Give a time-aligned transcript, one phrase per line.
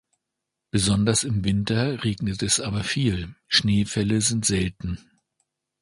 [0.71, 4.97] Besonders im Winter regnet es aber viel, Schneefälle sind selten.